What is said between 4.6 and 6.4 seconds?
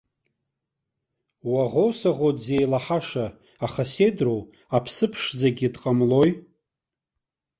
аԥсы ԥшӡагьы дҟамлои.